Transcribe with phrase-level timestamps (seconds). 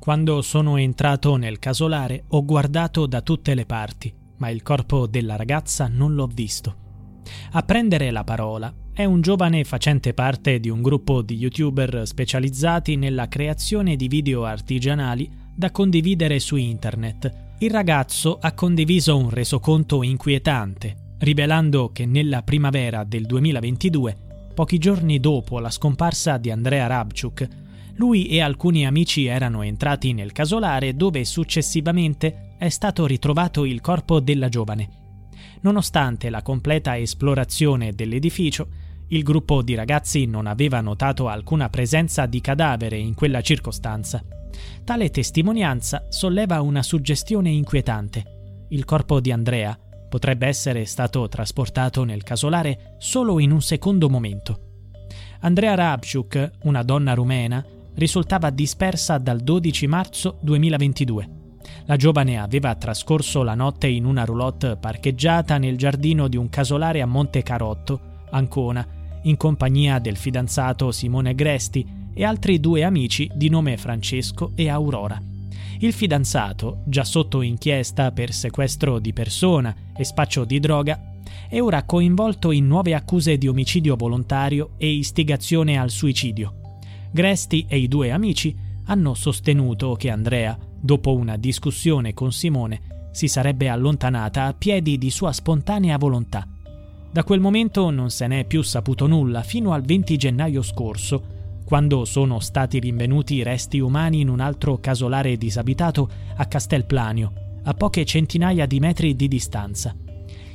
[0.00, 5.36] Quando sono entrato nel casolare ho guardato da tutte le parti, ma il corpo della
[5.36, 6.74] ragazza non l'ho visto.
[7.52, 12.96] A prendere la parola è un giovane facente parte di un gruppo di youtuber specializzati
[12.96, 17.54] nella creazione di video artigianali da condividere su internet.
[17.58, 24.16] Il ragazzo ha condiviso un resoconto inquietante, rivelando che nella primavera del 2022,
[24.54, 27.68] pochi giorni dopo la scomparsa di Andrea Rabchuk,
[28.00, 34.20] lui e alcuni amici erano entrati nel casolare dove successivamente è stato ritrovato il corpo
[34.20, 34.88] della giovane.
[35.60, 38.68] Nonostante la completa esplorazione dell'edificio,
[39.08, 44.24] il gruppo di ragazzi non aveva notato alcuna presenza di cadavere in quella circostanza.
[44.82, 48.66] Tale testimonianza solleva una suggestione inquietante.
[48.70, 54.68] Il corpo di Andrea potrebbe essere stato trasportato nel casolare solo in un secondo momento.
[55.40, 57.62] Andrea Rabchuk, una donna rumena,
[58.00, 61.28] risultava dispersa dal 12 marzo 2022.
[61.84, 67.02] La giovane aveva trascorso la notte in una roulotte parcheggiata nel giardino di un casolare
[67.02, 68.86] a Monte Carotto, Ancona,
[69.24, 75.20] in compagnia del fidanzato Simone Gresti e altri due amici di nome Francesco e Aurora.
[75.80, 81.18] Il fidanzato, già sotto inchiesta per sequestro di persona e spaccio di droga,
[81.50, 86.59] è ora coinvolto in nuove accuse di omicidio volontario e istigazione al suicidio.
[87.12, 93.26] Gresti e i due amici hanno sostenuto che Andrea, dopo una discussione con Simone, si
[93.26, 96.46] sarebbe allontanata a piedi di sua spontanea volontà.
[97.12, 102.04] Da quel momento non se n'è più saputo nulla fino al 20 gennaio scorso, quando
[102.04, 107.32] sono stati rinvenuti i resti umani in un altro casolare disabitato a Castelplanio,
[107.64, 109.94] a poche centinaia di metri di distanza.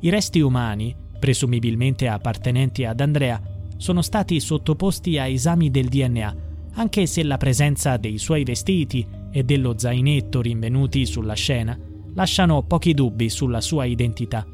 [0.00, 3.40] I resti umani, presumibilmente appartenenti ad Andrea,
[3.78, 6.36] sono stati sottoposti a esami del DNA,
[6.74, 11.78] anche se la presenza dei suoi vestiti e dello zainetto rinvenuti sulla scena
[12.14, 14.46] lasciano pochi dubbi sulla sua identità.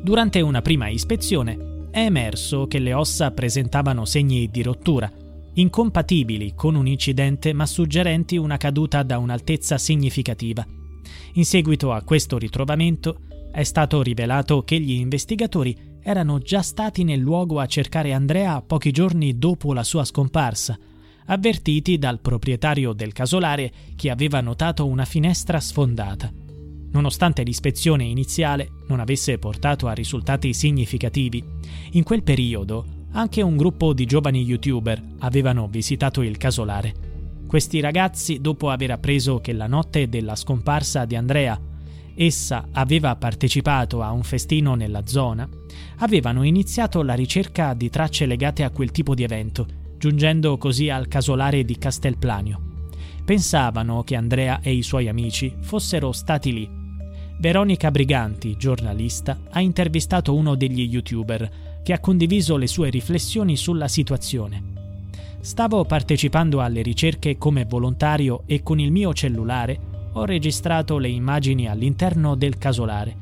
[0.00, 5.10] Durante una prima ispezione è emerso che le ossa presentavano segni di rottura,
[5.54, 10.64] incompatibili con un incidente ma suggerenti una caduta da un'altezza significativa.
[11.32, 15.76] In seguito a questo ritrovamento è stato rivelato che gli investigatori
[16.08, 20.78] erano già stati nel luogo a cercare Andrea pochi giorni dopo la sua scomparsa,
[21.26, 26.32] avvertiti dal proprietario del casolare che aveva notato una finestra sfondata.
[26.92, 31.44] Nonostante l'ispezione iniziale non avesse portato a risultati significativi,
[31.90, 36.94] in quel periodo anche un gruppo di giovani youtuber avevano visitato il casolare.
[37.46, 41.60] Questi ragazzi, dopo aver appreso che la notte della scomparsa di Andrea
[42.20, 45.48] essa aveva partecipato a un festino nella zona,
[45.98, 49.66] avevano iniziato la ricerca di tracce legate a quel tipo di evento,
[49.98, 52.60] giungendo così al casolare di Castelplanio.
[53.24, 56.68] Pensavano che Andrea e i suoi amici fossero stati lì.
[57.38, 63.86] Veronica Briganti, giornalista, ha intervistato uno degli youtuber che ha condiviso le sue riflessioni sulla
[63.86, 64.62] situazione.
[65.40, 71.68] Stavo partecipando alle ricerche come volontario e con il mio cellulare ho registrato le immagini
[71.68, 73.16] all'interno del casolare.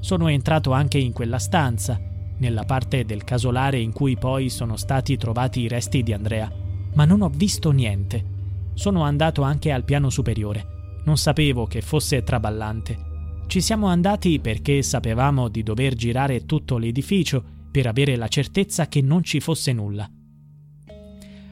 [0.00, 2.00] Sono entrato anche in quella stanza,
[2.38, 6.50] nella parte del casolare in cui poi sono stati trovati i resti di Andrea,
[6.94, 8.34] ma non ho visto niente.
[8.74, 11.00] Sono andato anche al piano superiore.
[11.04, 13.14] Non sapevo che fosse traballante.
[13.46, 19.00] Ci siamo andati perché sapevamo di dover girare tutto l'edificio per avere la certezza che
[19.00, 20.08] non ci fosse nulla.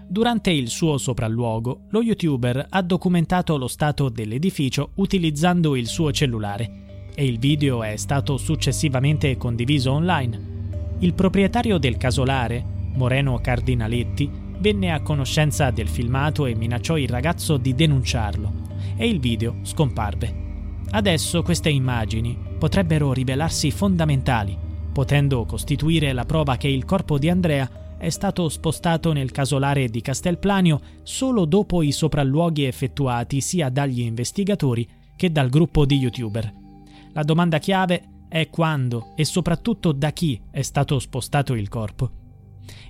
[0.06, 6.82] Durante il suo sopralluogo, lo youtuber ha documentato lo stato dell'edificio utilizzando il suo cellulare
[7.14, 10.52] e il video è stato successivamente condiviso online.
[11.00, 12.64] Il proprietario del casolare,
[12.94, 18.52] Moreno Cardinaletti, venne a conoscenza del filmato e minacciò il ragazzo di denunciarlo
[18.96, 20.42] e il video scomparve.
[20.90, 24.56] Adesso queste immagini potrebbero rivelarsi fondamentali,
[24.92, 27.68] potendo costituire la prova che il corpo di Andrea
[27.98, 34.88] è stato spostato nel casolare di Castelplanio solo dopo i sopralluoghi effettuati sia dagli investigatori
[35.16, 36.52] che dal gruppo di youtuber.
[37.12, 42.10] La domanda chiave è quando e soprattutto da chi è stato spostato il corpo.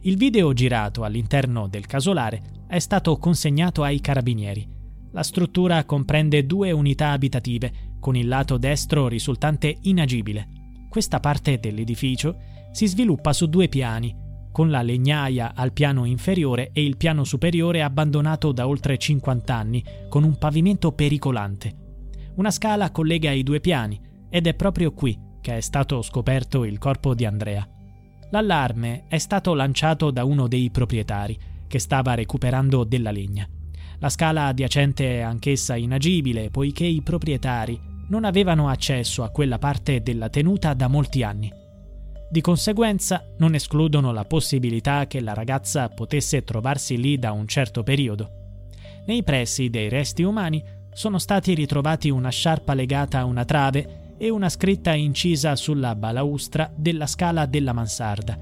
[0.03, 4.67] Il video girato all'interno del casolare è stato consegnato ai carabinieri.
[5.13, 10.49] La struttura comprende due unità abitative, con il lato destro risultante inagibile.
[10.89, 12.37] Questa parte dell'edificio
[12.73, 14.15] si sviluppa su due piani,
[14.55, 19.85] con la legnaia al piano inferiore e il piano superiore abbandonato da oltre 50 anni,
[20.09, 21.75] con un pavimento pericolante.
[22.37, 26.79] Una scala collega i due piani ed è proprio qui che è stato scoperto il
[26.79, 27.69] corpo di Andrea.
[28.31, 31.37] L'allarme è stato lanciato da uno dei proprietari,
[31.67, 33.49] che stava recuperando della legna.
[33.99, 40.01] La scala adiacente è anch'essa inagibile, poiché i proprietari non avevano accesso a quella parte
[40.01, 41.63] della tenuta da molti anni.
[42.35, 47.85] Di conseguenza non escludono la possibilità che la ragazza potesse trovarsi lì da un certo
[47.85, 48.29] periodo.
[49.07, 50.61] Nei pressi dei resti umani
[50.93, 56.69] sono stati ritrovati una sciarpa legata a una trave e una scritta incisa sulla balaustra
[56.75, 58.37] della scala della mansarda.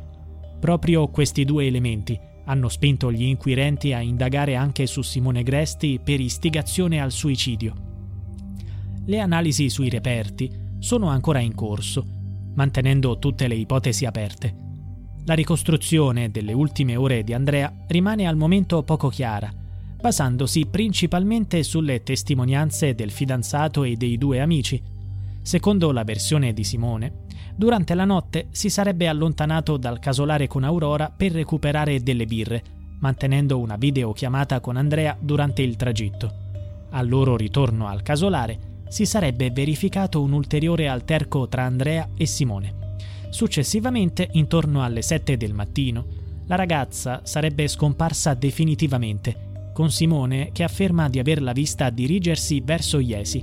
[0.59, 6.19] Proprio questi due elementi hanno spinto gli inquirenti a indagare anche su Simone Gresti per
[6.19, 7.75] istigazione al suicidio.
[9.05, 12.21] Le analisi sui reperti sono ancora in corso
[12.55, 14.57] mantenendo tutte le ipotesi aperte.
[15.25, 19.53] La ricostruzione delle ultime ore di Andrea rimane al momento poco chiara,
[20.01, 24.83] basandosi principalmente sulle testimonianze del fidanzato e dei due amici.
[25.43, 31.13] Secondo la versione di Simone, durante la notte si sarebbe allontanato dal casolare con Aurora
[31.17, 32.63] per recuperare delle birre,
[32.99, 36.33] mantenendo una videochiamata con Andrea durante il tragitto.
[36.91, 42.97] Al loro ritorno al casolare, si sarebbe verificato un ulteriore alterco tra Andrea e Simone.
[43.31, 46.05] Successivamente, intorno alle 7 del mattino,
[46.45, 53.43] la ragazza sarebbe scomparsa definitivamente, con Simone che afferma di averla vista dirigersi verso Iesi.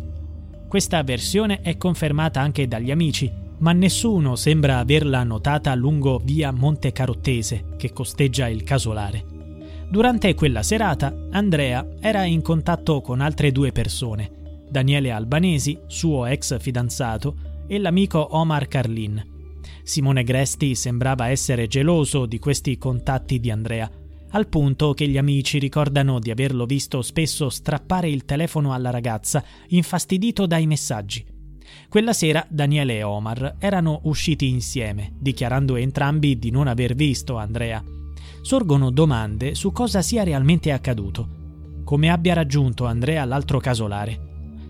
[0.67, 6.91] Questa versione è confermata anche dagli amici, ma nessuno sembra averla notata lungo via Monte
[6.91, 9.25] Carottese, che costeggia il casolare.
[9.89, 14.37] Durante quella serata, Andrea era in contatto con altre due persone,
[14.69, 17.35] Daniele Albanesi, suo ex fidanzato,
[17.67, 19.23] e l'amico Omar Carlin.
[19.83, 23.89] Simone Gresti sembrava essere geloso di questi contatti di Andrea,
[24.31, 29.43] al punto che gli amici ricordano di averlo visto spesso strappare il telefono alla ragazza,
[29.69, 31.25] infastidito dai messaggi.
[31.87, 37.83] Quella sera Daniele e Omar erano usciti insieme, dichiarando entrambi di non aver visto Andrea.
[38.41, 41.37] Sorgono domande su cosa sia realmente accaduto.
[41.83, 44.27] Come abbia raggiunto Andrea l'altro casolare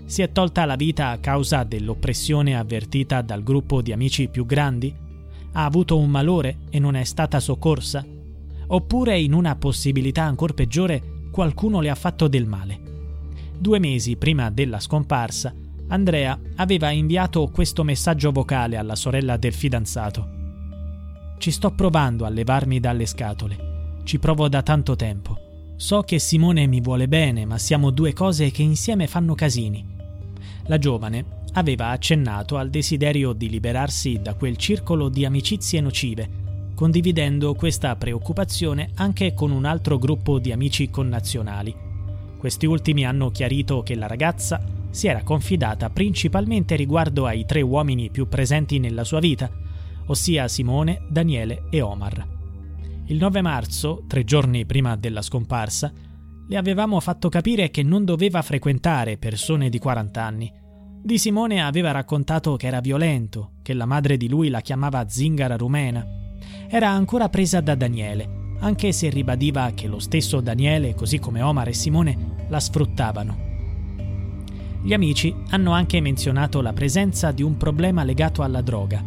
[0.09, 4.91] si è tolta la vita a causa dell'oppressione avvertita dal gruppo di amici più grandi?
[5.51, 8.03] Ha avuto un malore e non è stata soccorsa?
[8.65, 12.79] Oppure, in una possibilità ancora peggiore, qualcuno le ha fatto del male?
[13.56, 15.53] Due mesi prima della scomparsa,
[15.89, 20.27] Andrea aveva inviato questo messaggio vocale alla sorella del fidanzato.
[21.38, 24.00] Ci sto provando a levarmi dalle scatole.
[24.06, 25.38] Ci provo da tanto tempo.
[25.75, 29.97] So che Simone mi vuole bene, ma siamo due cose che insieme fanno casini.
[30.68, 36.30] La giovane aveva accennato al desiderio di liberarsi da quel circolo di amicizie nocive,
[36.75, 41.75] condividendo questa preoccupazione anche con un altro gruppo di amici connazionali.
[42.38, 48.09] Questi ultimi hanno chiarito che la ragazza si era confidata principalmente riguardo ai tre uomini
[48.09, 49.50] più presenti nella sua vita,
[50.06, 52.27] ossia Simone, Daniele e Omar.
[53.07, 55.92] Il 9 marzo, tre giorni prima della scomparsa,
[56.49, 60.51] le avevamo fatto capire che non doveva frequentare persone di 40 anni.
[60.99, 65.56] Di Simone aveva raccontato che era violento, che la madre di lui la chiamava zingara
[65.56, 66.03] rumena.
[66.68, 71.68] Era ancora presa da Daniele, anche se ribadiva che lo stesso Daniele, così come Omar
[71.68, 73.47] e Simone, la sfruttavano.
[74.81, 79.06] Gli amici hanno anche menzionato la presenza di un problema legato alla droga.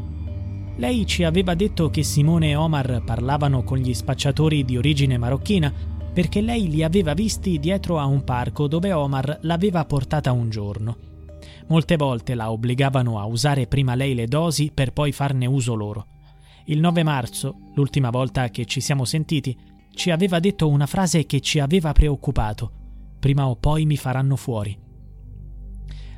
[0.76, 5.91] Lei ci aveva detto che Simone e Omar parlavano con gli spacciatori di origine marocchina
[6.12, 10.96] perché lei li aveva visti dietro a un parco dove Omar l'aveva portata un giorno.
[11.68, 16.06] Molte volte la obbligavano a usare prima lei le dosi per poi farne uso loro.
[16.66, 19.56] Il 9 marzo, l'ultima volta che ci siamo sentiti,
[19.94, 22.70] ci aveva detto una frase che ci aveva preoccupato.
[23.18, 24.76] Prima o poi mi faranno fuori.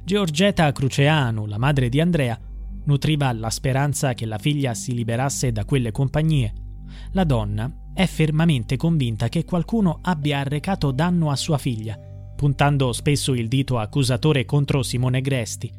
[0.05, 2.39] Georgetta Cruceanu, la madre di Andrea,
[2.85, 6.53] nutriva la speranza che la figlia si liberasse da quelle compagnie.
[7.13, 11.97] La donna è fermamente convinta che qualcuno abbia arrecato danno a sua figlia,
[12.35, 15.71] puntando spesso il dito accusatore contro Simone Gresti.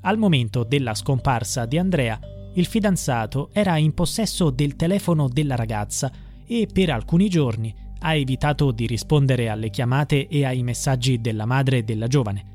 [0.00, 2.18] Al momento della scomparsa di Andrea,
[2.54, 6.10] il fidanzato era in possesso del telefono della ragazza
[6.46, 11.84] e per alcuni giorni ha evitato di rispondere alle chiamate e ai messaggi della madre
[11.84, 12.46] della giovane.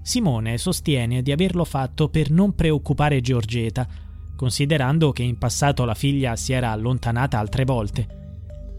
[0.00, 3.86] Simone sostiene di averlo fatto per non preoccupare Giorgeta,
[4.34, 8.16] considerando che in passato la figlia si era allontanata altre volte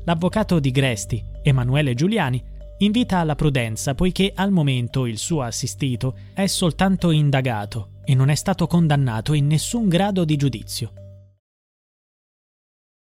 [0.06, 2.44] L'avvocato di Gresti, Emanuele Giuliani,
[2.79, 8.36] invita alla prudenza poiché al momento il suo assistito è soltanto indagato e non è
[8.36, 11.09] stato condannato in nessun grado di giudizio.